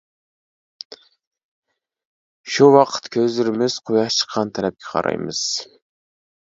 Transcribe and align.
شۇ 2.55 2.71
ۋاقىت 2.79 3.13
كۆزلىرىمىز 3.17 3.79
قۇياش 3.91 4.21
چىققان 4.23 4.57
تەرەپكە 4.59 4.93
قارايمىز. 4.97 5.49